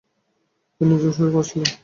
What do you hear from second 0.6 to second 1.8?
তিনি নিজেও সুর করেছিলেন।